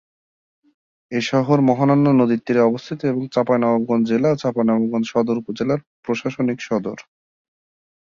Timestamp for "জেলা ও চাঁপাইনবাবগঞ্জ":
4.11-5.05